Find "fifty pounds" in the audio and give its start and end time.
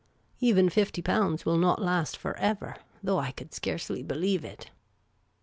0.67-1.45